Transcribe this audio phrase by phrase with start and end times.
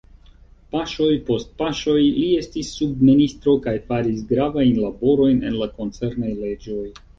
[0.75, 6.85] Paŝoj post paŝoj li estis subministro kaj faris gravajn laborojn en la koncernaj leĝoj.